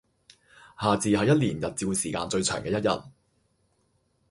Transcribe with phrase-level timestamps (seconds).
[0.79, 3.01] 夏至係一年日照時間最長嘅一日